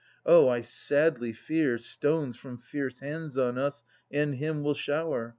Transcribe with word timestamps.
Oh, 0.25 0.49
I 0.49 0.61
sadly 0.61 1.31
fear 1.31 1.77
Stones 1.77 2.35
from 2.35 2.57
fierce 2.57 3.01
hands 3.01 3.37
on 3.37 3.59
us 3.59 3.83
and 4.09 4.33
him 4.33 4.63
will 4.63 4.73
shower. 4.73 5.29